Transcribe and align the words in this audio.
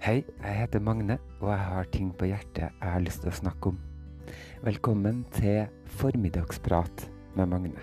Hei, 0.00 0.24
jeg 0.42 0.54
heter 0.54 0.78
Magne, 0.78 1.18
og 1.40 1.50
jeg 1.50 1.58
har 1.58 1.86
ting 1.92 2.12
på 2.18 2.24
hjertet 2.24 2.68
jeg 2.70 2.90
har 2.92 3.00
lyst 3.02 3.24
til 3.24 3.32
å 3.32 3.34
snakke 3.34 3.72
om. 3.72 3.78
Velkommen 4.62 5.24
til 5.34 5.66
Formiddagsprat 5.98 7.02
med 7.34 7.50
Magne. 7.50 7.82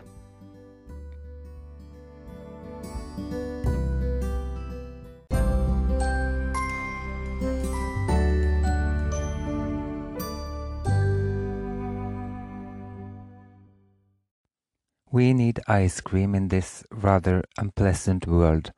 We 15.11 15.33
need 15.33 15.59
ice 15.67 15.99
cream 15.99 16.33
in 16.33 16.47
this 16.47 16.85
rather 17.03 17.43
unpleasant 17.59 18.25
world, 18.25 18.71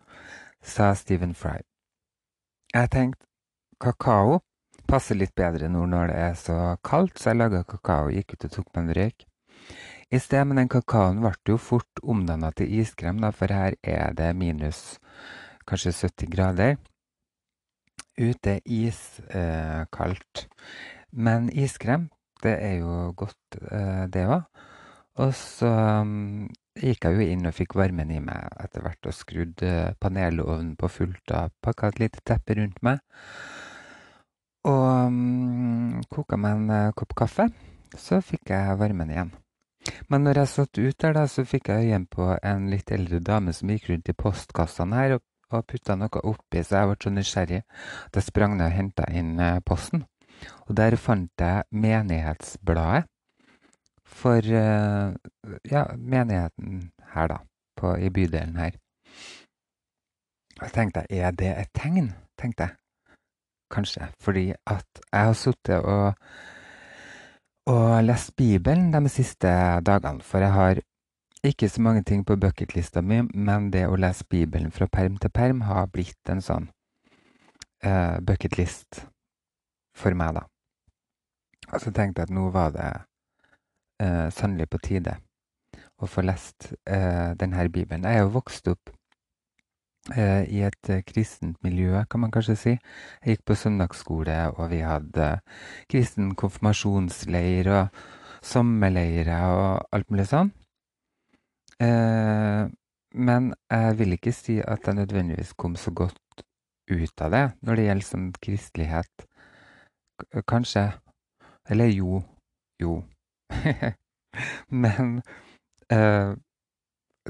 sa 0.63 0.93
Stephen 0.93 1.35
Fry. 1.35 1.61
Jeg 2.73 2.89
tenkte 2.89 3.26
kakao 3.81 4.39
passer 4.87 5.19
litt 5.19 5.35
bedre 5.35 5.67
nå 5.71 5.83
når 5.89 6.11
det 6.11 6.19
er 6.23 6.35
så 6.39 6.57
kaldt, 6.85 7.19
så 7.19 7.31
jeg 7.31 7.41
laga 7.41 7.63
kakao, 7.67 8.11
gikk 8.13 8.35
ut 8.35 8.47
og 8.47 8.53
tok 8.55 8.69
meg 8.73 8.83
en 8.83 8.93
røyk. 8.97 9.25
I 10.07 10.21
sted, 10.23 10.45
men 10.47 10.61
den 10.61 10.71
kakaoen 10.71 11.19
ble 11.19 11.33
jo 11.49 11.57
fort 11.59 12.03
omdanna 12.03 12.53
til 12.55 12.71
iskrem, 12.79 13.19
da, 13.19 13.33
for 13.35 13.51
her 13.51 13.75
er 13.83 14.15
det 14.15 14.29
minus 14.39 14.99
kanskje 15.67 15.91
70 15.91 16.31
grader. 16.31 16.77
Ute 18.17 18.61
iskaldt. 18.63 20.45
Eh, 20.45 20.47
men 21.11 21.51
iskrem, 21.51 22.07
det 22.43 22.55
er 22.63 22.79
jo 22.79 23.11
godt, 23.19 23.59
eh, 23.67 24.05
det 24.13 24.23
òg. 24.31 24.47
Og 25.17 25.33
så 25.33 25.69
um, 26.05 26.45
gikk 26.77 27.07
jeg 27.07 27.17
jo 27.17 27.25
inn 27.25 27.49
og 27.49 27.55
fikk 27.57 27.73
varmen 27.77 28.11
i 28.13 28.19
meg 28.21 28.51
etter 28.61 28.83
hvert 28.85 29.07
og 29.09 29.15
skrudde 29.17 29.71
panelovnen 30.01 30.75
på 30.77 30.89
fullt 30.93 31.33
og 31.33 31.55
pakka 31.65 31.89
et 31.89 32.03
lite 32.03 32.21
teppe 32.21 32.59
rundt 32.59 32.77
meg. 32.85 33.01
Og 34.67 35.07
um, 35.07 35.99
koka 36.11 36.37
meg 36.39 36.57
en 36.57 36.71
uh, 36.71 36.93
kopp 36.97 37.15
kaffe. 37.15 37.47
Så 37.95 38.19
fikk 38.25 38.51
jeg 38.51 38.79
varmen 38.79 39.11
igjen. 39.13 39.31
Men 40.11 40.25
når 40.27 40.41
jeg 40.41 40.51
satt 40.51 40.79
ut 40.81 40.97
der, 40.99 41.13
da, 41.15 41.23
så 41.31 41.45
fikk 41.47 41.69
jeg 41.71 41.87
øye 41.87 41.99
på 42.11 42.27
en 42.35 42.67
litt 42.71 42.91
eldre 42.91 43.21
dame 43.23 43.53
som 43.55 43.71
gikk 43.71 43.87
rundt 43.91 44.11
i 44.11 44.15
postkassene 44.17 44.99
her 44.99 45.15
og, 45.17 45.23
og 45.55 45.63
putta 45.71 45.95
noe 45.95 46.23
oppi, 46.27 46.63
så 46.63 46.81
jeg 46.81 46.89
ble 46.89 46.97
så 47.03 47.13
nysgjerrig 47.13 47.61
at 48.09 48.19
jeg 48.19 48.27
sprang 48.27 48.57
ned 48.57 48.67
og 48.67 48.75
henta 48.75 49.07
inn 49.15 49.37
uh, 49.39 49.61
posten. 49.63 50.03
Og 50.67 50.75
der 50.77 50.97
fant 50.99 51.31
jeg 51.41 51.63
Menighetsbladet 51.71 53.07
for 54.07 54.39
uh, 54.39 55.15
ja, 55.67 55.85
menigheten 55.95 56.91
her, 57.13 57.31
da, 57.31 57.39
på, 57.79 57.95
i 57.95 58.11
bydelen 58.11 58.59
her. 58.59 58.75
Og 60.57 60.63
Jeg 60.67 60.75
tenkte 60.75 61.05
er 61.09 61.31
det 61.31 61.53
et 61.55 61.73
tegn? 61.75 62.11
tenkte 62.37 62.67
jeg. 62.67 62.86
Kanskje. 63.71 64.07
Fordi 64.23 64.51
at 64.65 65.01
jeg 65.11 65.25
har 65.29 65.33
sittet 65.33 65.79
og, 65.83 66.13
og 67.67 68.03
lest 68.03 68.35
Bibelen 68.35 68.93
de 68.93 69.09
siste 69.11 69.51
dagene. 69.83 70.23
For 70.23 70.43
jeg 70.43 70.53
har 70.53 70.81
ikke 71.43 71.69
så 71.69 71.81
mange 71.81 72.03
ting 72.03 72.25
på 72.25 72.35
bucketlista 72.35 73.01
mi, 73.01 73.21
men 73.33 73.69
det 73.71 73.85
å 73.87 73.99
lese 73.99 74.25
Bibelen 74.29 74.71
fra 74.71 74.87
perm 74.91 75.17
til 75.21 75.31
perm 75.31 75.61
har 75.67 75.87
blitt 75.93 76.31
en 76.31 76.41
sånn 76.41 76.69
uh, 77.85 78.17
bucketlist 78.25 79.03
for 79.97 80.17
meg, 80.17 80.39
da. 80.39 80.47
Og 81.73 81.83
så 81.83 81.91
tenkte 81.91 82.23
jeg 82.23 82.29
at 82.29 82.35
nå 82.35 82.49
var 82.55 82.73
det 82.75 82.89
uh, 84.03 84.27
sannelig 84.33 84.69
på 84.71 84.81
tide 84.83 85.17
å 85.97 86.09
få 86.09 86.23
lest 86.25 86.71
uh, 86.89 87.33
denne 87.37 87.69
Bibelen. 87.69 88.05
Jeg 88.05 88.21
er 88.21 88.25
jo 88.25 88.35
vokst 88.37 88.67
opp 88.71 88.91
i 90.15 90.61
et 90.63 90.89
uh, 90.91 91.01
kristent 91.07 91.57
miljø, 91.65 92.03
kan 92.09 92.23
man 92.23 92.31
kanskje 92.31 92.55
si. 92.55 92.73
Jeg 93.23 93.37
gikk 93.37 93.45
på 93.49 93.57
søndagsskole, 93.59 94.37
og 94.55 94.69
vi 94.71 94.79
hadde 94.85 95.29
kristen 95.91 96.33
konfirmasjonsleir 96.39 97.71
og 97.73 97.99
sommerleire 98.45 99.41
og 99.51 99.87
alt 99.91 100.09
mulig 100.13 100.27
sånn. 100.29 100.53
men 103.27 103.53
jeg 103.69 103.97
vil 103.99 104.13
ikke 104.15 104.31
si 104.33 104.55
at 104.59 104.87
jeg 104.87 104.95
nødvendigvis 104.97 105.53
kom 105.53 105.75
så 105.75 105.91
godt 105.91 106.43
ut 106.89 107.21
av 107.21 107.31
det 107.31 107.43
når 107.61 107.75
det 107.75 107.85
gjelder 107.85 108.07
sånn 108.07 108.29
kristelighet. 108.41 109.27
Kanskje. 110.49 110.87
Eller 111.69 111.91
jo. 111.91 112.21
Jo. 112.81 113.03
Men 114.83 115.21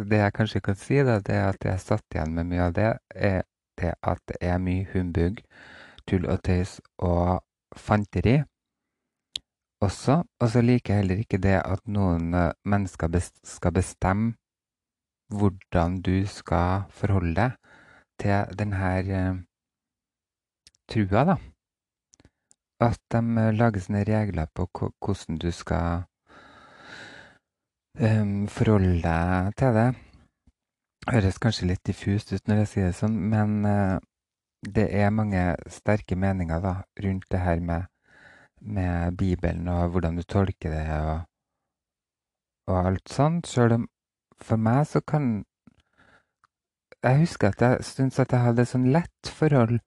det 0.06 0.19
jeg 0.22 0.34
kanskje 0.34 0.62
kan 0.62 0.78
si, 0.80 1.00
da, 1.06 1.19
det 1.19 1.35
er 1.35 1.50
at 1.50 1.66
jeg 1.66 1.84
satt 1.84 2.16
igjen 2.16 2.35
med 2.38 2.50
mye 2.52 2.68
av 2.68 2.75
det, 2.78 2.91
er 3.16 3.41
det 3.78 3.94
at 4.02 4.22
det 4.30 4.38
er 4.41 4.62
mye 4.62 4.85
humbug, 4.94 5.41
tull 6.08 6.28
og 6.30 6.41
tøys 6.46 6.78
og 7.03 7.44
fanteri 7.78 8.40
også. 9.84 10.24
Og 10.41 10.50
så 10.50 10.62
liker 10.62 10.94
jeg 10.94 11.03
heller 11.03 11.22
ikke 11.22 11.41
det 11.41 11.57
at 11.62 11.84
noen 11.86 12.34
uh, 12.34 12.53
mennesker 12.66 13.12
best 13.13 13.38
skal 13.47 13.75
bestemme 13.78 14.34
hvordan 15.28 16.00
du 16.02 16.25
skal 16.31 16.88
forholde 16.90 17.36
deg 17.36 17.57
til 18.22 18.57
denne 18.57 18.91
uh, 19.03 19.41
trua, 20.88 21.24
da. 21.34 21.38
At 22.81 23.02
de 23.12 23.52
lager 23.57 23.81
sånne 23.84 24.06
regler 24.07 24.50
på 24.56 24.68
hvordan 24.74 25.41
du 25.41 25.50
skal 25.52 26.06
um, 28.00 28.47
forholde 28.52 29.02
deg 29.03 29.56
til 29.58 29.74
det. 29.78 29.88
Høres 31.08 31.40
kanskje 31.40 31.69
litt 31.72 31.84
diffust 31.88 32.34
ut 32.34 32.47
når 32.47 32.63
jeg 32.63 32.72
sier 32.72 32.90
det 32.91 32.97
sånn, 33.00 33.18
men 33.31 33.58
uh, 33.66 33.97
det 34.68 34.88
er 34.91 35.13
mange 35.13 35.44
sterke 35.72 36.18
meninger 36.19 36.62
da, 36.63 36.74
rundt 37.03 37.28
det 37.31 37.41
her 37.44 37.59
med, 37.63 37.88
med 38.62 39.18
Bibelen 39.18 39.68
og 39.72 39.94
hvordan 39.94 40.18
du 40.18 40.24
tolker 40.24 40.74
det 40.74 40.86
og, 40.97 41.19
og 42.72 42.80
alt 42.81 43.13
sånt. 43.13 43.47
Sjøl 43.47 43.78
om 43.78 43.88
for 44.41 44.62
meg 44.62 44.86
så 44.86 45.02
kan 45.02 45.46
Jeg 47.03 47.19
husker 47.19 47.47
at 47.47 47.62
jeg 47.62 47.84
syntes 47.86 48.19
at 48.19 48.31
jeg 48.31 48.41
hadde 48.41 48.62
et 48.62 48.69
sånn 48.69 48.88
lett 48.91 49.30
forhold 49.30 49.80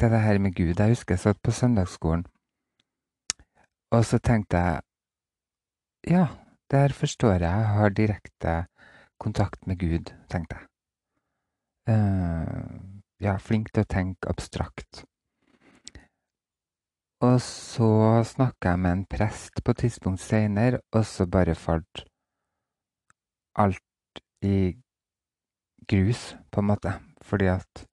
til 0.00 0.10
det 0.10 0.20
her 0.20 0.38
med 0.38 0.54
Gud. 0.56 0.80
Jeg 0.80 0.96
husker 0.96 1.14
jeg 1.14 1.20
satt 1.20 1.42
på 1.44 1.52
søndagsskolen, 1.52 2.24
og 3.92 4.04
så 4.08 4.18
tenkte 4.18 4.56
jeg 4.56 4.80
Ja, 6.10 6.26
der 6.72 6.92
forstår 6.96 7.32
jeg 7.32 7.42
jeg 7.42 7.68
har 7.76 7.88
direkte 7.88 8.52
kontakt 9.20 9.66
med 9.66 9.78
Gud, 9.78 10.12
tenkte 10.30 10.56
jeg. 10.58 10.68
Uh, 11.90 13.02
ja, 13.22 13.36
flink 13.38 13.72
til 13.72 13.84
å 13.84 13.90
tenke 13.90 14.30
abstrakt. 14.30 15.04
Og 17.22 17.36
så 17.44 17.88
snakka 18.26 18.72
jeg 18.72 18.82
med 18.82 18.92
en 18.96 19.04
prest 19.06 19.62
på 19.62 19.74
et 19.74 19.84
tidspunkt 19.84 20.22
seinere, 20.22 20.80
og 20.90 21.04
så 21.06 21.26
bare 21.30 21.54
falt 21.54 22.02
alt 23.54 24.22
i 24.42 24.72
grus, 25.86 26.32
på 26.50 26.60
en 26.60 26.70
måte. 26.72 26.98
Fordi 27.22 27.46
at 27.52 27.86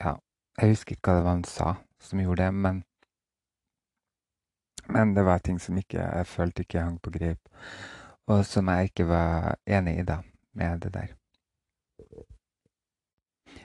Ja, 0.00 0.16
jeg 0.60 0.68
husker 0.68 0.96
ikke 0.96 1.10
hva 1.10 1.16
det 1.18 1.24
var 1.24 1.36
han 1.36 1.44
sa 1.48 1.68
som 2.00 2.20
gjorde 2.20 2.44
det, 2.44 2.54
men 2.54 2.82
men 4.88 5.14
det 5.14 5.24
var 5.24 5.38
ting 5.38 5.60
som 5.60 5.76
ikke, 5.78 6.00
jeg 6.00 6.26
følte 6.26 6.64
ikke 6.64 6.80
hang 6.80 7.00
på 7.02 7.10
grep, 7.10 7.38
og 8.26 8.44
som 8.46 8.68
jeg 8.68 8.90
ikke 8.90 9.08
var 9.08 9.54
enig 9.66 9.98
i, 9.98 10.06
da, 10.08 10.18
med 10.54 10.80
det 10.80 10.94
der. 10.94 11.12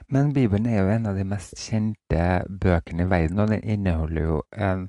Men 0.08 0.32
Bibelen 0.32 0.66
er 0.66 0.82
jo 0.82 0.90
en 0.90 1.06
av 1.06 1.18
de 1.18 1.24
mest 1.24 1.54
kjente 1.58 2.44
bøkene 2.62 3.06
i 3.06 3.10
verden, 3.10 3.38
og 3.38 3.50
den 3.52 3.62
inneholder 3.62 4.22
jo 4.22 4.42
en 4.52 4.88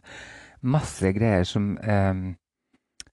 masse 0.62 1.14
greier 1.14 1.44
som, 1.44 1.78
eh, 1.78 2.34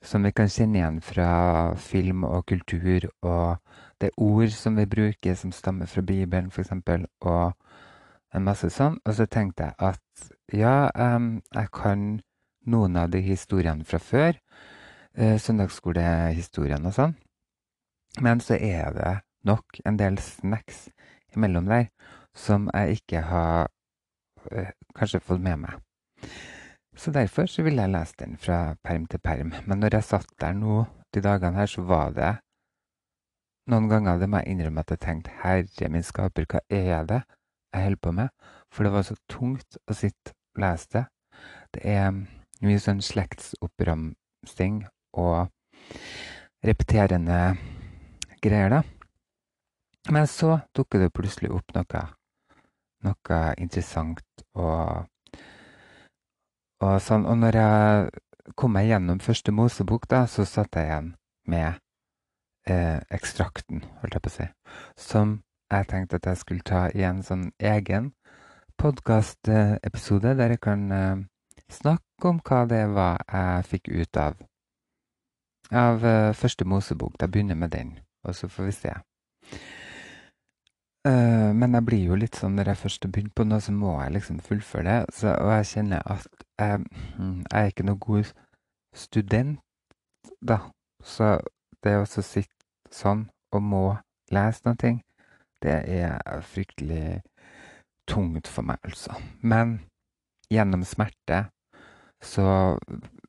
som 0.02 0.24
vi 0.24 0.32
kan 0.32 0.48
kjenne 0.48 0.78
igjen 0.78 1.00
fra 1.04 1.74
film 1.74 2.24
og 2.24 2.46
kultur, 2.46 3.10
og 3.22 3.58
det 4.00 4.08
er 4.08 4.22
ord 4.22 4.48
som 4.54 4.76
vi 4.76 4.86
bruker 4.86 5.34
som 5.34 5.52
stammer 5.52 5.86
fra 5.86 6.02
Bibelen, 6.02 6.48
f.eks., 6.48 6.70
og 7.20 7.52
en 8.34 8.44
masse 8.44 8.70
sånn. 8.70 8.98
Og 9.04 9.14
så 9.18 9.26
tenkte 9.26 9.68
jeg 9.68 9.74
at 9.78 10.28
ja, 10.54 10.88
um, 10.94 11.42
jeg 11.54 11.70
kan 11.74 12.20
noen 12.68 12.96
av 13.00 13.10
de 13.12 13.22
historiene 13.24 13.86
fra 13.88 14.00
før. 14.02 14.38
Eh, 15.18 15.36
søndagsskolehistoriene 15.40 16.90
og 16.90 16.94
sånn. 16.94 17.16
Men 18.24 18.42
så 18.44 18.58
er 18.58 18.92
det 18.96 19.14
nok 19.48 19.80
en 19.86 19.98
del 19.98 20.18
snacks 20.22 20.88
imellom 21.34 21.68
der 21.70 21.88
som 22.36 22.68
jeg 22.74 23.00
ikke 23.00 23.22
har 23.26 23.68
eh, 24.52 24.72
kanskje 24.96 25.22
fått 25.24 25.42
med 25.42 25.64
meg. 25.64 25.78
Så 26.98 27.12
derfor 27.14 27.46
så 27.46 27.62
ville 27.62 27.82
jeg 27.82 27.94
lese 27.94 28.18
den 28.18 28.36
fra 28.36 28.74
perm 28.82 29.06
til 29.06 29.22
perm. 29.22 29.52
Men 29.66 29.82
når 29.82 29.98
jeg 29.98 30.08
satt 30.08 30.30
der 30.40 30.54
nå 30.54 30.84
de 31.14 31.22
dagene 31.22 31.60
her, 31.60 31.70
så 31.70 31.82
var 31.86 32.10
det 32.14 32.32
noen 33.68 33.88
ganger 33.90 34.18
det 34.18 34.30
må 34.30 34.40
jeg 34.40 34.54
innrømme 34.54 34.80
at 34.80 34.94
jeg 34.94 35.02
tenkte 35.04 35.34
herre 35.42 35.90
min 35.92 36.02
skaper, 36.02 36.46
hva 36.48 36.62
er 36.72 37.04
det 37.06 37.20
jeg 37.74 37.84
holder 37.84 38.02
på 38.02 38.12
med? 38.16 38.28
For 38.72 38.84
det 38.84 38.92
var 38.94 39.04
så 39.04 39.16
tungt 39.28 39.78
å 39.86 39.96
sitte 39.96 40.32
og 40.56 40.62
lese 40.64 40.88
det. 40.94 41.04
Det 41.74 41.82
er 41.84 42.06
mye 42.64 42.82
sånn 42.82 43.02
slektsoppramsing 43.04 44.84
og 45.18 45.48
repeterende 46.64 47.40
greier, 48.42 48.72
da. 48.72 48.82
Men 50.10 50.26
så 50.30 50.60
dukker 50.76 51.02
det 51.02 51.14
plutselig 51.14 51.50
opp 51.52 51.74
noe 51.76 52.06
noe 53.06 53.40
interessant 53.62 54.24
og, 54.58 55.06
og 56.82 56.96
sånn. 57.02 57.26
Og 57.28 57.38
når 57.42 57.58
jeg 57.60 58.54
kom 58.58 58.74
meg 58.74 58.88
gjennom 58.90 59.20
første 59.22 59.54
Mosebok, 59.54 60.08
da, 60.10 60.24
så 60.26 60.46
satt 60.48 60.78
jeg 60.78 60.88
igjen 60.88 61.12
med 61.48 61.78
eh, 62.68 62.98
ekstrakten, 63.14 63.84
holdt 64.00 64.18
jeg 64.18 64.24
på 64.24 64.32
å 64.32 64.36
si, 64.38 64.48
som 64.98 65.38
jeg 65.68 65.88
tenkte 65.90 66.18
at 66.18 66.30
jeg 66.30 66.42
skulle 66.42 66.66
ta 66.66 66.86
i 66.96 67.04
en 67.04 67.22
sånn 67.24 67.50
egen 67.60 68.12
podkastepisode 68.80 70.34
der 70.38 70.54
jeg 70.54 70.62
kan 70.64 70.90
eh, 70.94 71.24
snakke 71.68 72.07
om 72.26 72.40
hva 72.42 72.64
det 72.66 72.84
var 72.90 73.22
jeg 73.28 73.66
fikk 73.70 73.90
ut 73.94 74.16
av 74.18 74.38
av 75.70 76.04
uh, 76.04 76.32
første 76.32 76.64
Mosebok. 76.64 77.18
Da 77.20 77.26
begynner 77.26 77.54
jeg 77.54 77.60
med 77.60 77.70
den, 77.70 77.98
og 78.24 78.34
så 78.34 78.48
får 78.48 78.64
vi 78.64 78.72
se. 78.72 78.94
Uh, 81.08 81.54
men 81.54 81.74
jeg 81.74 81.84
blir 81.86 82.04
jo 82.10 82.18
litt 82.18 82.36
sånn 82.36 82.56
når 82.58 82.72
jeg 82.72 82.82
først 82.82 83.06
har 83.06 83.12
begynt 83.14 83.34
på 83.36 83.46
noe, 83.46 83.60
så 83.60 83.72
må 83.72 83.94
jeg 84.02 84.16
liksom 84.16 84.40
fullføre 84.44 84.84
det. 84.88 85.14
Så, 85.14 85.32
og 85.32 85.52
jeg 85.56 85.70
kjenner 85.72 86.02
at 86.04 86.44
jeg, 86.58 86.84
hmm, 87.16 87.42
jeg 87.44 87.60
er 87.60 87.72
ikke 87.72 87.88
noe 87.88 88.02
god 88.02 88.32
student, 88.96 89.60
da. 90.40 90.60
Så 91.04 91.36
det 91.84 91.94
å 92.00 92.08
sitte 92.08 92.48
sånn 92.92 93.28
og 93.54 93.62
må 93.62 93.84
lese 94.34 94.64
noe, 94.66 94.94
det 95.62 95.76
er 95.90 96.42
fryktelig 96.46 97.20
tungt 98.08 98.48
for 98.48 98.66
meg, 98.66 98.80
altså. 98.84 99.14
Men 99.40 99.78
gjennom 100.52 100.84
smerte 100.88 101.46
så 102.22 102.78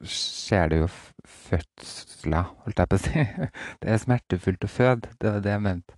skjer 0.01 0.71
det 0.71 0.79
jo 0.81 0.87
fødsler, 1.27 2.49
holdt 2.63 2.81
jeg 2.81 2.89
på 2.89 2.97
å 2.97 3.03
si. 3.03 3.25
Det 3.81 3.93
er 3.93 4.01
smertefullt 4.01 4.65
å 4.65 4.71
føde, 4.71 5.13
det 5.21 5.33
var 5.35 5.45
det 5.45 5.53
jeg 5.53 5.65
mente. 5.65 5.97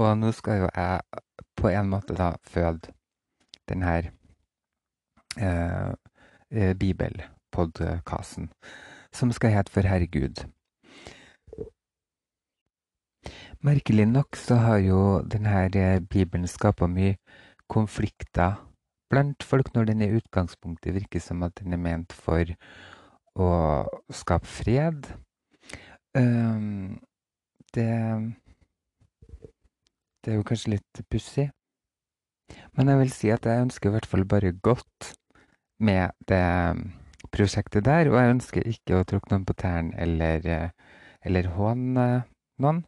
Og 0.00 0.14
nå 0.18 0.32
skal 0.36 0.62
jo 0.62 0.70
jeg 0.70 1.22
på 1.58 1.68
en 1.72 1.90
måte 1.92 2.16
da 2.16 2.32
føde 2.48 2.94
den 3.68 3.84
her 3.84 4.10
eh, 5.36 5.92
eh 6.50 6.74
bibelpodkasten, 6.76 8.50
som 9.12 9.32
skal 9.32 9.56
hete 9.56 9.72
For 9.72 9.86
Herregud. 9.88 10.46
Merkelig 13.62 14.08
nok 14.08 14.36
så 14.36 14.56
har 14.58 14.78
jo 14.82 15.22
denne 15.22 15.68
eh, 15.76 16.00
bibelen 16.00 16.48
skapa 16.48 16.88
mye 16.90 17.18
konflikter 17.70 18.56
blant 19.12 19.44
folk 19.44 19.72
når 19.74 19.90
den 19.90 20.04
i 20.04 20.12
utgangspunktet 20.16 20.96
virker 20.96 21.22
som 21.22 21.44
at 21.46 21.58
den 21.60 21.76
er 21.76 21.80
ment 21.80 22.14
for 22.16 22.48
å 23.36 23.50
skape 24.12 24.48
fred. 24.48 25.08
Um, 26.16 27.00
det 27.74 27.88
Det 30.22 30.30
er 30.30 30.36
jo 30.38 30.46
kanskje 30.46 30.76
litt 30.76 31.00
pussig. 31.10 31.48
Men 32.76 32.88
jeg 32.88 32.98
vil 33.00 33.10
si 33.10 33.30
at 33.34 33.46
jeg 33.48 33.64
ønsker 33.64 33.90
i 33.90 33.94
hvert 33.96 34.06
fall 34.06 34.24
bare 34.28 34.52
godt 34.54 35.16
med 35.82 36.14
det 36.30 36.44
prosjektet 37.34 37.88
der. 37.88 38.10
Og 38.12 38.20
jeg 38.20 38.34
ønsker 38.36 38.68
ikke 38.70 39.00
å 39.00 39.08
tråkke 39.08 39.32
noen 39.32 39.46
på 39.48 39.56
tærne 39.58 39.96
eller, 39.98 40.70
eller 41.26 41.50
håne 41.56 42.06
noen. 42.62 42.84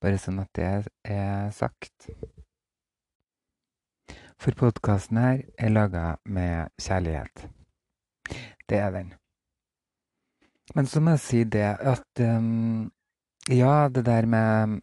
Bare 0.00 0.20
sånn 0.20 0.38
at 0.44 0.52
det 0.54 0.70
er 1.10 1.50
sagt. 1.56 2.12
For 4.40 4.56
podkasten 4.56 5.18
her 5.20 5.40
er 5.60 5.68
laga 5.68 6.04
med 6.24 6.70
kjærlighet. 6.80 7.42
Det 8.68 8.78
er 8.78 8.90
den. 8.90 9.10
Men 10.74 10.86
så 10.86 11.00
må 11.00 11.12
jeg 11.12 11.20
si 11.20 11.40
det 11.44 11.66
at 11.76 12.22
um, 12.24 12.92
Ja, 13.48 13.88
det 13.88 14.06
der 14.06 14.26
med 14.26 14.80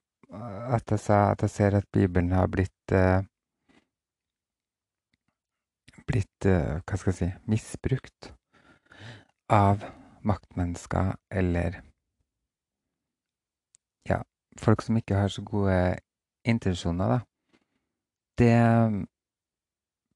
at 0.76 0.92
jeg 0.92 1.00
sa 1.00 1.32
at 1.32 1.42
jeg 1.42 1.50
ser 1.50 1.78
at 1.78 1.90
Bibelen 1.94 2.32
har 2.32 2.48
blitt 2.48 2.94
uh, 2.94 3.26
Blitt, 6.08 6.46
uh, 6.46 6.78
hva 6.86 7.02
skal 7.02 7.12
jeg 7.12 7.18
si, 7.18 7.32
misbrukt 7.50 8.34
av 9.50 9.82
maktmennesker 10.22 11.16
eller 11.32 11.82
Ja, 14.06 14.22
folk 14.58 14.86
som 14.86 15.02
ikke 15.02 15.18
har 15.18 15.34
så 15.34 15.42
gode 15.42 15.98
intensjoner, 16.46 17.08
da. 17.08 17.20
Det 18.38 19.08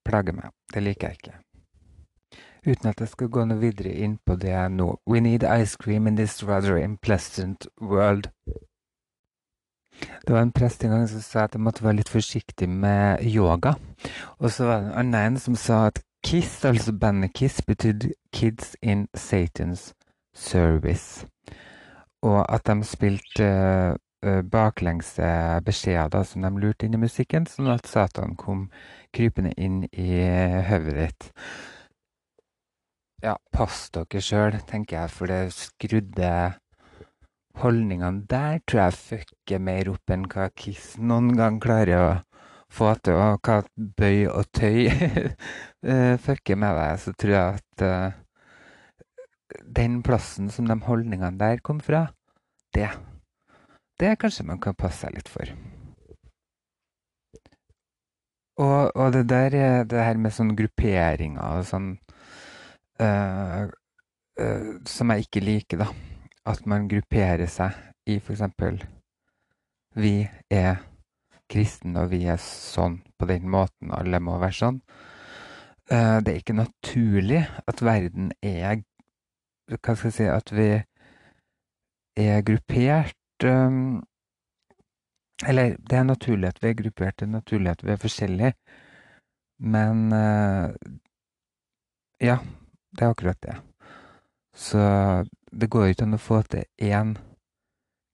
plager 0.05 0.35
meg. 0.37 0.51
Det 0.73 0.83
liker 0.83 1.07
jeg 1.07 1.21
ikke. 1.21 1.37
Uten 2.67 2.89
at 2.91 2.99
jeg 3.01 3.09
skal 3.09 3.29
gå 3.33 3.45
noe 3.49 3.57
videre 3.57 3.93
inn 4.05 4.19
på 4.25 4.35
det 4.37 4.53
nå. 4.69 4.91
We 5.09 5.19
need 5.19 5.43
ice 5.43 5.77
cream 5.81 6.07
in 6.07 6.15
this 6.15 6.43
rather 6.43 6.77
unpleasant 6.77 7.67
world. 7.81 8.29
Det 10.27 10.33
var 10.33 10.41
en 10.41 10.51
prest 10.51 10.83
en 10.83 10.93
gang 10.93 11.07
som 11.09 11.21
sa 11.21 11.43
at 11.43 11.57
jeg 11.57 11.61
måtte 11.61 11.83
være 11.83 11.99
litt 11.99 12.09
forsiktig 12.09 12.69
med 12.69 13.25
yoga. 13.25 13.73
Og 14.39 14.51
så 14.51 14.65
var 14.65 14.81
det 14.81 14.93
en 14.93 15.15
annen 15.15 15.39
som 15.41 15.55
sa 15.55 15.87
at 15.89 16.01
KISS, 16.25 16.65
altså 16.65 16.93
bandet 16.93 17.33
KISS, 17.33 17.61
betydde 17.65 18.13
Kids 18.33 18.75
in 18.81 19.07
Satans 19.15 19.93
Service. 20.35 21.27
Og 22.21 22.45
at 22.53 22.67
de 22.67 22.83
spilte 22.85 23.43
uh, 23.43 23.97
baklengse 24.21 25.27
beskjeder 25.65 26.25
som 26.29 26.45
de 26.45 26.51
lurte 26.61 26.85
inn 26.85 26.97
i 26.97 27.01
musikken, 27.01 27.47
sånn 27.49 27.71
at 27.73 27.89
Satan 27.89 28.35
kom 28.37 28.67
krypende 29.15 29.53
inn 29.57 29.83
i 29.91 30.21
hodet 30.69 30.97
ditt. 30.97 31.29
Ja, 33.21 33.35
pass 33.53 33.87
dere 33.93 34.21
sjøl, 34.21 34.59
tenker 34.69 35.03
jeg, 35.03 35.13
for 35.13 35.29
det 35.29 35.41
skrudde 35.53 36.31
holdningene 37.61 38.25
der 38.29 38.61
tror 38.65 38.85
jeg 38.85 38.97
fucker 38.97 39.61
mer 39.61 39.91
opp 39.91 40.13
enn 40.13 40.27
hva 40.31 40.47
Kiss 40.55 40.95
noen 40.97 41.33
gang 41.37 41.59
klarer 41.61 41.97
å 41.99 42.09
få 42.71 42.93
til, 43.03 43.19
og 43.19 43.43
hva 43.45 43.59
bøy 43.75 44.25
og 44.31 44.47
tøy 44.55 44.87
eh, 45.91 46.15
fucker 46.23 46.59
med 46.59 46.77
deg. 46.79 46.99
Så 47.03 47.13
tror 47.19 47.35
jeg 47.35 47.59
at 47.59 47.85
uh, 47.85 48.19
den 49.79 49.99
plassen 50.07 50.49
som 50.53 50.69
de 50.69 50.79
holdningene 50.87 51.35
der 51.39 51.61
kom 51.65 51.81
fra, 51.83 52.07
det, 52.75 52.87
det 54.01 54.17
kanskje 54.21 54.47
man 54.49 54.59
kan 54.61 54.77
passe 54.77 55.05
seg 55.05 55.15
litt 55.15 55.29
for. 55.31 55.51
Og, 58.61 58.91
og 58.95 59.13
det 59.13 59.25
der 59.29 59.83
det 59.89 60.03
her 60.03 60.19
med 60.19 60.33
sånn 60.35 60.53
grupperinger 60.57 61.41
og 61.41 61.65
sånn 61.65 61.93
uh, 63.01 63.63
uh, 64.41 64.71
Som 64.89 65.13
jeg 65.13 65.25
ikke 65.25 65.45
liker, 65.45 65.85
da. 65.85 65.87
At 66.51 66.65
man 66.69 66.89
grupperer 66.91 67.49
seg 67.49 67.77
i 68.09 68.17
f.eks. 68.19 68.43
Vi 69.95 70.15
er 70.49 70.81
kristne, 71.51 72.03
og 72.03 72.13
vi 72.13 72.25
er 72.31 72.39
sånn 72.41 73.01
på 73.19 73.27
den 73.29 73.49
måten. 73.51 73.91
Alle 73.93 74.21
må 74.23 74.37
være 74.41 74.57
sånn. 74.57 74.79
Uh, 75.91 76.19
det 76.23 76.33
er 76.33 76.39
ikke 76.41 76.59
naturlig 76.59 77.43
at 77.67 77.83
verden 77.83 78.31
er 78.41 78.83
Hva 79.71 79.93
skal 79.95 80.09
jeg 80.09 80.15
si 80.15 80.27
At 80.27 80.51
vi 80.51 80.69
er 82.19 82.43
gruppert. 82.43 83.20
Um, 83.43 84.03
eller 85.47 85.75
det 85.89 85.97
er 85.97 86.03
naturlig 86.05 86.51
at 86.51 86.61
vi 86.61 86.69
er 86.69 86.77
gruppert, 86.77 87.17
det 87.19 87.27
er 87.27 87.31
naturlig 87.31 87.71
at 87.71 87.83
vi 87.83 87.91
er 87.91 88.01
forskjellige. 88.01 88.53
Men 89.59 90.13
uh, 90.13 90.69
Ja, 92.21 92.37
det 92.91 93.05
er 93.05 93.09
akkurat 93.09 93.41
det. 93.41 93.55
Så 94.53 94.79
det 95.51 95.69
går 95.69 95.91
ikke 95.91 96.05
an 96.05 96.17
å 96.17 96.21
få 96.21 96.41
til 96.45 96.67
én 96.77 97.15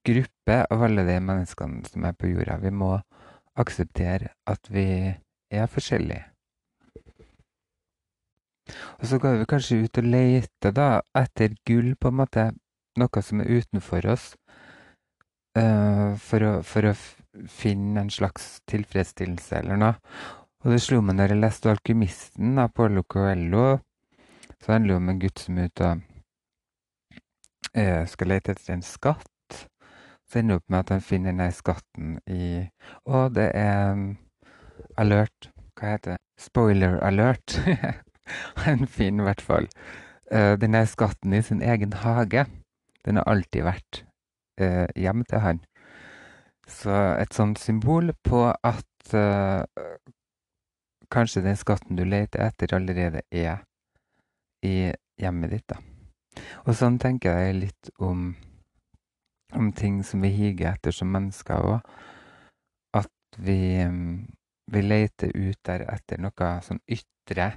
gruppe 0.08 0.62
av 0.72 0.84
alle 0.88 1.04
de 1.04 1.18
menneskene 1.20 1.84
som 1.90 2.06
er 2.08 2.16
på 2.16 2.32
jorda. 2.32 2.58
Vi 2.64 2.72
må 2.72 2.94
akseptere 3.60 4.32
at 4.48 4.72
vi 4.72 4.88
er 5.52 5.68
forskjellige. 5.68 6.24
Og 9.00 9.08
så 9.08 9.20
går 9.20 9.42
vi 9.42 9.50
kanskje 9.50 9.82
ut 9.84 10.00
og 10.00 10.10
leter 10.14 10.74
da, 10.76 10.88
etter 11.16 11.56
gull, 11.68 11.96
på 11.96 12.12
en 12.12 12.20
måte. 12.22 12.50
Noe 12.98 13.22
som 13.22 13.42
er 13.44 13.52
utenfor 13.60 14.08
oss. 14.10 14.32
Uh, 15.58 16.14
for, 16.22 16.44
å, 16.44 16.52
for, 16.62 16.86
å, 16.92 16.94
finne 17.50 18.04
en 18.04 18.12
slags 18.14 18.60
tilfredsstillelse 18.70 19.62
eller 19.62 19.80
noe. 19.82 19.96
Og 20.66 20.74
det 20.74 20.82
slo 20.84 21.00
meg 21.06 21.18
når 21.18 21.34
jeg 21.34 21.42
leste 21.42 21.72
'Alkymisten' 21.72 22.60
av 22.62 22.74
Paulo 22.78 23.04
Coelho. 23.04 23.80
Så 24.62 24.74
handler 24.74 24.94
det 24.96 25.02
om 25.02 25.10
en 25.10 25.20
gutt 25.22 25.42
som 25.42 25.58
er 25.58 25.70
ute 25.72 25.90
og 25.90 26.02
uh, 27.78 28.04
skal 28.10 28.32
lete 28.34 28.54
etter 28.54 28.74
en 28.74 28.86
skatt. 28.86 29.60
Så 30.28 30.42
ender 30.42 30.58
det 30.58 30.62
opp 30.62 30.70
med 30.74 30.80
at 30.80 30.94
han 30.96 31.06
finner 31.06 31.38
den 31.38 31.54
skatten 31.56 32.18
i 32.28 32.50
Å, 33.06 33.28
det 33.34 33.52
er 33.56 33.94
um, 33.94 34.10
alert. 35.00 35.52
Hva 35.78 35.94
heter 35.94 36.16
det? 36.16 36.20
Spoiler 36.42 36.98
alert. 37.06 37.58
Han 38.66 38.84
finner 38.92 39.24
i 39.24 39.28
hvert 39.30 39.42
fall 39.46 39.70
uh, 40.34 40.58
den 40.60 40.76
skatten 40.90 41.34
i 41.38 41.42
sin 41.42 41.62
egen 41.64 41.94
hage. 42.04 42.44
Den 43.06 43.22
har 43.22 43.30
alltid 43.32 43.64
vært 43.64 44.07
eh, 44.58 44.86
hjem 44.96 45.24
til 45.28 45.44
han. 45.44 45.62
Så 46.68 46.94
et 47.22 47.34
sånt 47.34 47.60
symbol 47.60 48.12
på 48.28 48.44
at 48.52 49.14
eh, 49.16 49.64
kanskje 51.12 51.46
den 51.46 51.60
skatten 51.60 51.96
du 51.96 52.04
leter 52.06 52.44
etter, 52.48 52.76
allerede 52.76 53.24
er 53.32 53.64
i 54.66 54.92
hjemmet 55.20 55.54
ditt. 55.54 55.68
da. 55.72 55.80
Og 56.68 56.76
sånn 56.78 57.00
tenker 57.02 57.40
jeg 57.40 57.60
litt 57.62 57.92
om, 58.04 58.34
om 59.56 59.72
ting 59.74 60.02
som 60.06 60.22
vi 60.22 60.34
higer 60.36 60.74
etter 60.74 60.96
som 60.96 61.12
mennesker 61.14 61.72
òg. 61.72 61.96
At 62.98 63.40
vi, 63.40 63.88
vi 64.72 64.84
leter 64.84 65.32
ut 65.34 65.60
der 65.66 65.88
etter 65.88 66.22
noe 66.22 66.52
sånn 66.66 66.84
ytre 66.84 67.54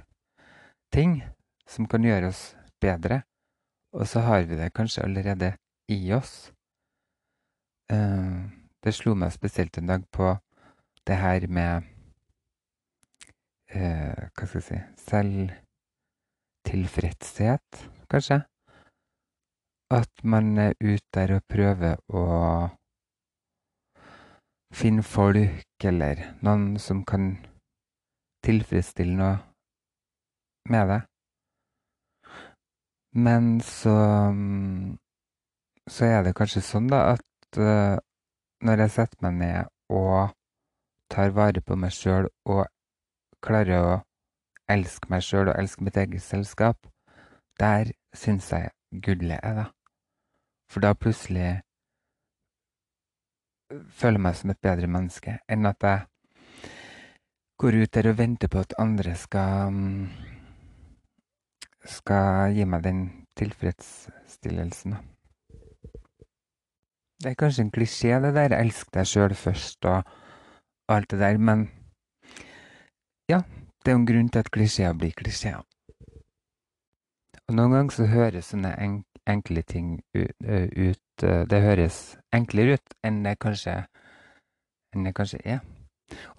ting 0.91 1.21
som 1.67 1.87
kan 1.87 2.03
gjøre 2.03 2.31
oss 2.31 2.41
bedre, 2.81 3.21
og 3.95 4.07
så 4.07 4.23
har 4.25 4.47
vi 4.47 4.57
det 4.59 4.71
kanskje 4.75 5.05
allerede 5.05 5.53
i 5.91 5.99
oss. 6.15 6.51
Uh, 7.91 8.47
det 8.83 8.93
slo 8.95 9.11
meg 9.19 9.31
spesielt 9.35 9.77
en 9.77 9.89
dag 9.89 10.01
på 10.15 10.27
det 11.07 11.17
her 11.19 11.47
med 11.51 11.83
uh, 13.75 14.21
Hva 14.31 14.45
skal 14.47 14.61
jeg 14.61 14.67
si 14.67 14.77
Selvtilfredshet, 15.09 17.69
kanskje. 18.13 18.37
At 19.91 20.13
man 20.23 20.57
er 20.57 20.73
ute 20.79 21.09
der 21.17 21.35
og 21.35 21.43
prøver 21.51 21.95
å 22.15 22.23
finne 24.71 25.03
folk 25.03 25.83
eller 25.83 26.15
noen 26.47 26.79
som 26.79 27.03
kan 27.03 27.43
tilfredsstille 28.45 29.15
noe 29.19 29.37
med 30.71 30.87
det. 30.93 31.01
Men 33.19 33.59
så 33.59 33.99
så 35.89 36.05
er 36.05 36.23
det 36.23 36.35
kanskje 36.37 36.61
sånn, 36.63 36.89
da, 36.91 37.17
at 37.17 37.23
uh, 37.57 37.97
når 38.61 38.85
jeg 38.85 38.93
setter 38.95 39.25
meg 39.25 39.33
ned 39.39 39.71
og 39.89 40.31
tar 41.11 41.33
vare 41.35 41.61
på 41.65 41.75
meg 41.75 41.91
sjøl 41.95 42.29
og 42.45 42.65
klarer 43.43 43.81
å 43.81 43.97
elske 44.71 45.09
meg 45.11 45.25
sjøl 45.25 45.49
og 45.51 45.57
elske 45.57 45.83
mitt 45.83 45.97
eget 45.97 46.23
selskap, 46.23 46.77
der 47.59 47.91
syns 48.15 48.51
jeg 48.53 48.71
gullet 49.03 49.39
er, 49.43 49.55
da. 49.55 49.65
For 50.71 50.83
da 50.83 50.93
plutselig 50.95 51.61
føler 53.71 54.19
jeg 54.19 54.25
meg 54.27 54.37
som 54.39 54.51
et 54.53 54.63
bedre 54.63 54.87
menneske 54.87 55.37
enn 55.51 55.67
at 55.67 55.83
jeg 55.87 56.07
går 57.61 57.77
ut 57.83 57.93
der 57.93 58.11
og 58.11 58.17
venter 58.17 58.51
på 58.51 58.63
at 58.63 58.75
andre 58.79 59.15
skal 59.19 59.79
skal 61.87 62.55
gi 62.55 62.65
meg 62.65 62.83
den 62.85 63.01
tilfredsstillelsen. 63.37 64.95
Det 67.21 67.31
er 67.31 67.37
kanskje 67.37 67.67
en 67.67 67.71
klisjé, 67.71 68.17
det 68.21 68.33
der 68.33 68.55
'elsk 68.57 68.89
deg 68.93 69.05
sjøl 69.05 69.33
først' 69.37 69.85
og 69.85 70.03
alt 70.89 71.11
det 71.11 71.19
der, 71.19 71.37
men 71.37 71.69
ja, 73.29 73.41
det 73.85 73.91
er 73.91 73.91
jo 73.91 73.99
en 73.99 74.05
grunn 74.05 74.29
til 74.29 74.39
at 74.39 74.51
klisjeer 74.51 74.93
blir 74.97 75.13
klisjeer. 75.13 75.61
Og 77.47 77.55
noen 77.55 77.71
ganger 77.75 77.91
så 77.95 78.07
høres 78.07 78.49
sånne 78.51 78.73
enkle 79.27 79.61
ting 79.61 79.99
ut 80.15 80.99
Det 81.21 81.59
høres 81.61 82.17
enklere 82.33 82.79
ut 82.79 82.93
enn 83.05 83.19
det 83.21 83.35
kanskje, 83.43 83.75
enn 84.95 85.03
det 85.05 85.13
kanskje 85.13 85.39
er. 85.45 85.59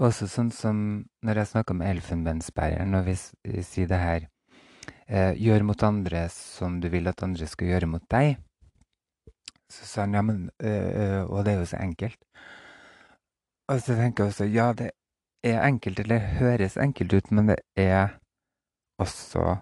Også 0.03 0.27
sånn 0.27 0.51
som 0.51 0.79
når 1.23 1.39
jeg 1.39 1.51
snakker 1.53 1.77
med 1.79 1.91
elfenbensbæreren, 1.93 2.95
og 2.99 3.07
vi 3.07 3.15
sier 3.63 3.87
det 3.87 4.01
her 4.01 4.27
eh, 5.07 5.39
Gjør 5.39 5.63
mot 5.69 5.85
andre 5.87 6.25
som 6.35 6.81
du 6.81 6.89
vil 6.91 7.07
at 7.07 7.23
andre 7.23 7.47
skal 7.47 7.71
gjøre 7.71 7.93
mot 7.95 8.09
deg. 8.11 8.41
Så 9.73 9.87
sa 9.89 10.05
han 10.05 10.15
ja, 10.15 10.23
men 10.23 10.51
øh, 10.61 11.23
Og 11.31 11.45
det 11.45 11.53
er 11.53 11.59
jo 11.59 11.69
så 11.71 11.81
enkelt. 11.81 12.19
Og 13.69 13.81
så 13.81 13.97
tenker 13.97 14.25
jeg 14.25 14.31
også 14.31 14.45
ja, 14.45 14.73
det 14.73 14.91
er 15.45 15.67
enkelt, 15.67 16.01
eller 16.01 16.19
det 16.19 16.39
høres 16.39 16.77
enkelt 16.77 17.13
ut, 17.13 17.31
men 17.31 17.49
det 17.49 17.57
er 17.77 18.19
også 18.99 19.57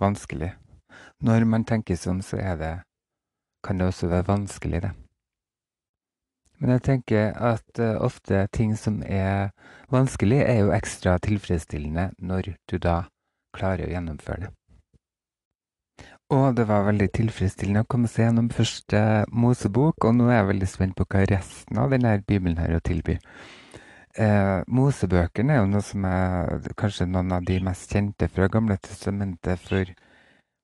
vanskelig. 0.00 0.56
Når 1.22 1.44
man 1.44 1.64
tenker 1.64 1.96
sånn, 1.96 2.22
så 2.22 2.36
er 2.36 2.56
det 2.60 2.74
kan 3.64 3.78
det 3.78 3.86
også 3.86 4.06
være 4.06 4.28
vanskelig, 4.28 4.82
det. 4.82 4.92
Men 6.58 6.70
jeg 6.70 6.82
tenker 6.82 7.32
at 7.34 7.80
uh, 7.80 7.96
ofte 8.00 8.46
ting 8.52 8.76
som 8.78 9.02
er 9.06 9.50
vanskelig, 9.92 10.38
er 10.40 10.60
jo 10.64 10.72
ekstra 10.72 11.18
tilfredsstillende 11.18 12.10
når 12.18 12.54
du 12.70 12.78
da 12.78 13.02
klarer 13.56 13.86
å 13.86 13.92
gjennomføre 13.92 14.46
det. 14.46 14.52
Og 16.34 16.56
det 16.58 16.64
var 16.66 16.88
veldig 16.88 17.06
tilfredsstillende 17.14 17.84
å 17.84 17.86
komme 17.86 18.08
seg 18.10 18.24
gjennom 18.24 18.48
første 18.50 19.00
Mosebok, 19.30 20.08
og 20.08 20.16
nå 20.16 20.26
er 20.26 20.40
jeg 20.40 20.48
veldig 20.48 20.68
spent 20.72 20.96
på 20.98 21.06
hva 21.06 21.22
resten 21.30 21.78
av 21.78 21.94
denne 21.94 22.16
bibelen 22.26 22.58
har 22.58 22.74
å 22.74 22.82
tilby. 22.82 23.14
Eh, 24.18 24.64
Mosebøkene 24.66 25.54
er 25.54 25.60
jo 25.60 25.68
noe 25.70 25.84
som 25.86 26.08
er 26.08 26.66
kanskje 26.80 27.06
noen 27.06 27.30
av 27.36 27.46
de 27.46 27.60
mest 27.62 27.94
kjente 27.94 28.26
fra 28.32 28.48
Gamle 28.50 28.78
testamentet 28.82 29.62
for, 29.68 29.92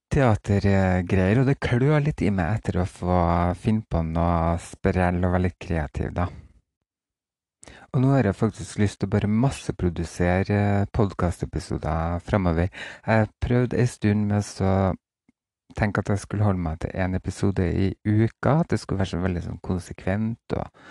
teatergreier, 0.09 1.37
og 1.39 1.45
det 1.47 1.63
klør 1.63 1.99
litt 2.03 2.21
i 2.25 2.31
meg 2.33 2.47
etter 2.57 2.73
å 2.81 2.89
få 2.89 3.17
finne 3.61 3.83
på 3.87 3.97
noe 4.09 4.57
sprell 4.63 5.19
og 5.21 5.33
være 5.35 5.45
litt 5.47 5.59
kreativ, 5.61 6.09
da. 6.17 6.25
Og 7.93 8.01
nå 8.03 8.13
har 8.13 8.27
jeg 8.29 8.37
faktisk 8.37 8.79
lyst 8.81 8.99
til 9.01 9.09
å 9.09 9.13
bare 9.15 9.29
masseprodusere 9.31 10.87
podkastepisoder 10.93 12.19
framover. 12.25 12.69
Jeg 13.05 13.29
prøvde 13.41 13.79
en 13.79 13.89
stund 13.89 14.27
med 14.29 14.49
å 14.61 14.73
tenke 15.77 16.01
at 16.01 16.11
jeg 16.13 16.23
skulle 16.23 16.45
holde 16.45 16.61
meg 16.61 16.79
til 16.81 16.93
én 16.93 17.17
episode 17.17 17.65
i 17.65 17.89
uka. 18.05 18.59
At 18.59 18.69
det 18.73 18.79
skulle 18.81 19.01
være 19.01 19.13
så 19.13 19.21
veldig 19.23 19.45
sånn 19.45 19.63
konsekvent 19.65 20.57
og 20.57 20.83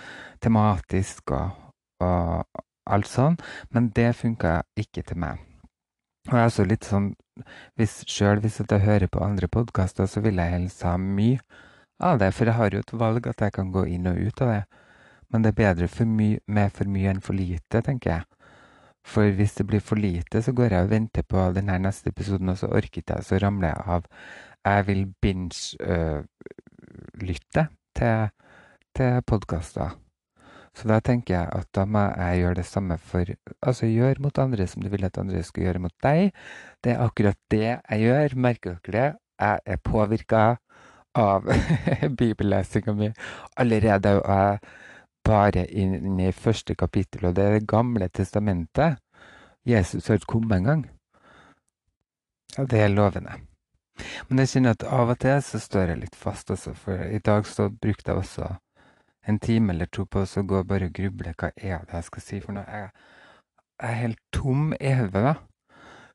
tematisk 0.42 1.34
og, 1.38 1.54
og 2.02 2.64
alt 2.88 3.10
sånn. 3.10 3.38
Men 3.74 3.92
det 3.94 4.10
funka 4.18 4.60
ikke 4.78 5.06
til 5.06 5.22
meg. 5.22 5.44
Og 6.28 6.34
jeg 6.34 6.42
er 6.42 6.50
også 6.50 6.66
litt 6.68 6.84
sånn 6.84 7.12
hvis, 7.78 8.02
Sjøl 8.10 8.42
hvis 8.42 8.58
jeg 8.60 8.82
hører 8.82 9.06
på 9.06 9.22
andre 9.22 9.48
podkaster, 9.48 10.08
så 10.10 10.20
vil 10.24 10.40
jeg 10.40 10.54
helst 10.56 10.82
ha 10.82 10.96
mye 10.98 11.38
av 12.02 12.18
det. 12.18 12.32
For 12.34 12.50
jeg 12.50 12.58
har 12.58 12.74
jo 12.74 12.82
et 12.82 12.94
valg 12.98 13.28
at 13.30 13.46
jeg 13.46 13.54
kan 13.54 13.70
gå 13.72 13.86
inn 13.94 14.10
og 14.10 14.18
ut 14.18 14.42
av 14.42 14.52
det. 14.52 14.62
Men 15.32 15.44
det 15.44 15.48
er 15.52 15.60
bedre 15.60 15.88
for 15.92 16.04
med 16.08 16.70
for 16.72 16.84
mye 16.88 17.10
enn 17.12 17.20
for 17.24 17.36
lite, 17.36 17.82
tenker 17.84 18.10
jeg. 18.10 18.24
For 19.08 19.30
hvis 19.36 19.54
det 19.58 19.66
blir 19.68 19.80
for 19.84 19.96
lite, 20.00 20.42
så 20.44 20.52
går 20.52 20.72
jeg 20.72 20.84
og 20.84 20.90
venter 20.90 21.22
på 21.24 21.52
den 21.56 21.70
neste 21.82 22.08
episoden, 22.12 22.48
og 22.52 22.58
så 22.60 22.66
orker 22.66 23.00
ikke 23.00 23.14
jeg, 23.14 23.24
så 23.24 23.38
ramler 23.42 23.68
jeg 23.68 23.80
av. 23.86 24.02
Jeg 24.66 24.86
vil 24.88 25.02
binge-lytte 25.22 26.26
øh, 27.60 27.68
til, 27.96 28.28
til 28.96 29.22
podkaster. 29.26 29.90
Så 30.78 30.86
da 30.90 31.00
tenker 31.02 31.34
jeg 31.34 31.48
at 31.58 31.66
da 31.74 31.84
må 31.88 31.98
jeg 32.12 32.38
gjøre 32.42 32.58
det 32.60 32.66
samme 32.68 32.98
for 33.02 33.24
Altså 33.66 33.88
gjør 33.90 34.20
mot 34.22 34.38
andre 34.38 34.66
som 34.70 34.82
du 34.82 34.88
vil 34.92 35.04
at 35.08 35.18
andre 35.18 35.42
skal 35.42 35.62
gjøre 35.64 35.82
mot 35.82 35.94
deg. 36.04 36.30
Det 36.84 36.92
er 36.92 37.02
akkurat 37.02 37.38
det 37.50 37.64
jeg 37.64 37.98
gjør. 38.04 38.36
Merker 38.36 38.76
dere 38.84 38.92
det? 38.92 39.08
Jeg 39.40 39.58
er 39.66 39.76
påvirka 39.82 40.42
av 41.18 41.48
bibellesinga 42.20 42.92
mi 42.94 43.10
allerede. 43.56 44.22
og 44.22 44.28
jeg 44.28 44.58
bare 45.28 45.66
inn 45.68 46.20
i 46.20 46.32
første 46.32 46.74
kapittel, 46.74 47.28
og 47.28 47.36
det 47.36 47.44
er 47.44 47.58
Det 47.58 47.68
gamle 47.68 48.08
testamentet. 48.08 48.98
Jesus 49.68 50.08
har 50.08 50.24
kommet 50.26 50.56
engang. 50.56 50.86
Ja, 52.56 52.64
det 52.64 52.80
er 52.80 52.88
lovende. 52.88 53.36
Men 54.28 54.38
jeg 54.38 54.48
kjenner 54.48 54.76
at 54.76 54.84
av 54.84 55.12
og 55.12 55.18
til 55.20 55.42
så 55.42 55.60
står 55.60 55.92
jeg 55.92 56.00
litt 56.04 56.16
fast 56.16 56.50
også, 56.50 56.74
for 56.74 57.04
i 57.04 57.18
dag 57.18 57.46
så 57.46 57.68
brukte 57.68 58.12
jeg 58.12 58.22
også 58.22 58.48
en 59.28 59.38
time 59.38 59.72
eller 59.72 59.90
to 59.92 60.06
på 60.06 60.24
å 60.24 60.42
gå 60.42 60.62
og 60.62 60.68
bare 60.68 60.88
gruble. 60.94 61.34
Hva 61.36 61.50
er 61.56 61.84
det 61.84 61.98
jeg 61.98 62.08
skal 62.08 62.24
si 62.24 62.40
for 62.40 62.56
noe? 62.56 62.64
Jeg, 62.64 62.90
jeg 63.82 63.90
er 63.90 64.02
helt 64.02 64.22
tom 64.32 64.72
i 64.80 64.94
hodet. 65.00 65.36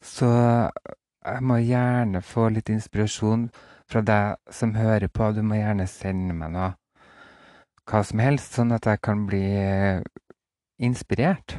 Så 0.03 0.29
jeg 1.23 1.43
må 1.43 1.59
gjerne 1.63 2.21
få 2.21 2.49
litt 2.51 2.69
inspirasjon 2.73 3.49
fra 3.87 4.01
deg 4.01 4.39
som 4.51 4.73
hører 4.75 5.07
på. 5.07 5.31
Du 5.31 5.43
må 5.45 5.59
gjerne 5.59 5.87
sende 5.87 6.35
meg 6.35 6.55
noe, 6.55 6.73
hva 7.89 8.01
som 8.07 8.21
helst, 8.23 8.55
sånn 8.57 8.73
at 8.75 8.87
jeg 8.87 9.01
kan 9.03 9.25
bli 9.27 9.43
inspirert. 10.83 11.57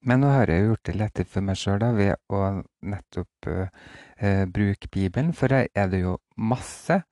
Men 0.00 0.22
nå 0.22 0.30
har 0.32 0.48
jeg 0.48 0.64
gjort 0.64 0.86
det 0.88 0.96
lettere 0.96 1.28
for 1.28 1.44
meg 1.44 1.58
sjøl 1.60 1.82
ved 1.96 2.14
å 2.32 2.40
nettopp 2.88 3.48
uh, 3.52 4.44
bruke 4.48 4.88
Bibelen, 4.88 5.34
for 5.36 5.52
her 5.52 5.68
er 5.76 5.90
det 5.92 6.00
jo 6.06 6.16
masse 6.40 7.02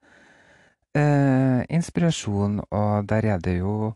uh, 0.97 1.61
inspirasjon, 1.69 2.63
og 2.73 3.09
der 3.11 3.35
er 3.35 3.43
det 3.45 3.59
jo 3.59 3.93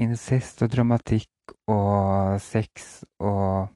incest 0.00 0.64
og 0.64 0.72
dramatikk 0.72 1.54
og 1.68 2.40
sex 2.42 3.04
og 3.20 3.68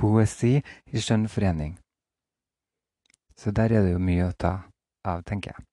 poesi 0.00 0.56
i 0.56 1.04
skjønn 1.04 1.28
forening. 1.28 1.76
Så 3.36 3.52
der 3.52 3.76
er 3.76 3.84
det 3.84 3.92
jo 3.92 4.00
mye 4.00 4.30
å 4.30 4.32
ta 4.32 4.54
av, 5.04 5.20
tenker 5.28 5.52
jeg. 5.52 5.71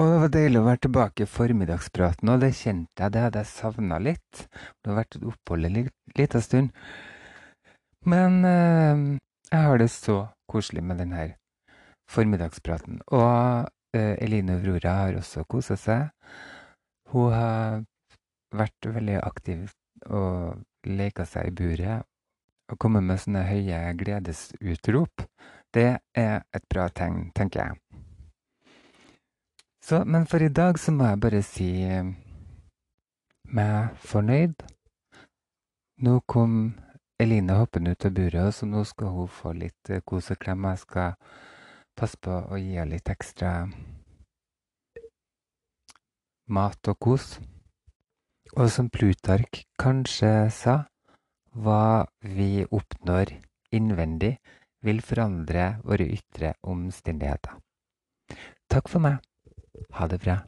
Og 0.00 0.06
det 0.08 0.20
var 0.22 0.30
deilig 0.32 0.56
å 0.56 0.64
være 0.64 0.80
tilbake 0.86 1.24
i 1.26 1.28
formiddagspraten, 1.28 2.30
og 2.32 2.40
det 2.40 2.54
kjente 2.56 3.02
jeg, 3.02 3.12
det 3.12 3.20
hadde 3.20 3.40
jeg 3.42 3.48
savna 3.50 3.98
litt. 4.00 4.46
Det 4.80 4.88
har 4.88 4.96
vært 4.96 5.18
et 5.18 5.26
opphold 5.28 5.68
en 5.68 5.76
liten 6.16 6.44
stund. 6.46 6.70
Men 8.08 8.38
eh, 8.48 9.02
jeg 9.50 9.66
har 9.66 9.82
det 9.82 9.90
så 9.92 10.16
koselig 10.48 10.86
med 10.88 11.02
denne 11.02 11.26
formiddagspraten. 12.08 13.02
Og 13.12 13.68
eh, 13.92 14.14
Eline 14.24 14.56
Aurora 14.56 14.96
har 15.02 15.20
også 15.20 15.44
kosa 15.44 15.76
seg. 15.76 16.08
Hun 17.12 17.36
har 17.36 17.84
vært 18.56 18.88
veldig 18.96 19.20
aktiv 19.20 19.68
og 20.08 20.64
leka 20.88 21.28
seg 21.28 21.50
i 21.50 21.56
buret 21.60 22.08
og 22.72 22.80
kommet 22.80 23.04
med 23.04 23.20
sånne 23.20 23.44
høye 23.50 23.84
gledesutrop. 24.00 25.28
Det 25.76 25.90
er 26.16 26.36
et 26.56 26.68
bra 26.72 26.88
tegn, 26.88 27.26
tenker 27.36 27.66
jeg. 27.66 27.89
Så, 29.90 30.04
men 30.06 30.26
for 30.26 30.38
i 30.38 30.48
dag 30.48 30.76
så 30.78 30.92
må 30.94 31.08
jeg 31.08 31.18
bare 31.18 31.38
si 31.42 31.64
eh, 31.82 32.06
meg 33.50 33.94
fornøyd. 34.06 34.60
Nå 36.06 36.12
kom 36.30 36.52
Eline 37.18 37.56
hoppende 37.58 37.96
ut 37.96 38.04
av 38.06 38.12
buret, 38.14 38.54
så 38.54 38.68
nå 38.70 38.84
skal 38.86 39.08
hun 39.16 39.32
få 39.34 39.50
litt 39.58 39.90
eh, 39.90 39.98
kos 40.06 40.30
og 40.30 40.38
klem. 40.44 40.68
Jeg 40.70 40.78
skal 40.84 41.16
passe 41.98 42.20
på 42.22 42.36
å 42.38 42.58
gi 42.60 42.76
henne 42.76 42.92
litt 42.92 43.10
ekstra 43.10 43.50
mat 46.54 46.90
og 46.92 46.98
kos. 47.02 47.26
Og 48.54 48.70
som 48.70 48.92
Plutark 48.94 49.64
kanskje 49.82 50.30
sa, 50.54 50.76
hva 51.50 52.06
vi 52.22 52.62
oppnår 52.62 53.34
innvendig, 53.74 54.36
vil 54.86 55.02
forandre 55.02 55.66
våre 55.82 56.06
ytre 56.14 56.54
omstendigheter. 56.62 57.58
Takk 58.70 58.86
for 58.86 59.02
meg. 59.02 59.18
Ha 59.88 60.06
det 60.06 60.18
bra. 60.18 60.38